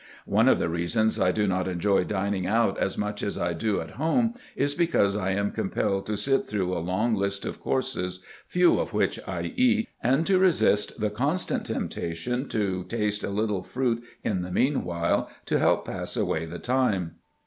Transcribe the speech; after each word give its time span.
One 0.25 0.47
of 0.47 0.57
the 0.57 0.67
reasons 0.67 1.19
I 1.19 1.31
do 1.31 1.45
not 1.45 1.67
enjoy 1.67 2.05
dining 2.05 2.47
out 2.47 2.75
as 2.79 2.97
much 2.97 3.21
as 3.21 3.37
I 3.37 3.53
do 3.53 3.79
at 3.79 3.91
home 4.01 4.33
is 4.55 4.73
because 4.73 5.15
I 5.15 5.29
am 5.33 5.51
compelled 5.51 6.07
to 6.07 6.17
sit 6.17 6.45
through 6.45 6.75
a 6.75 6.79
long 6.81 7.13
list 7.13 7.45
of 7.45 7.59
courses, 7.59 8.21
few 8.47 8.79
of 8.79 8.93
which 8.93 9.19
I 9.27 9.53
eat, 9.55 9.87
and 10.01 10.25
to 10.25 10.39
resist 10.39 10.99
the 10.99 11.11
constant 11.11 11.67
temptation 11.67 12.49
to 12.49 12.83
taste 12.85 13.23
a 13.23 13.29
little 13.29 13.61
fruit 13.61 14.03
in 14.23 14.41
the 14.41 14.49
meanwhile 14.51 15.29
to 15.45 15.59
help 15.59 15.85
pass 15.85 16.17
away 16.17 16.45
the 16.45 16.57
time." 16.57 17.17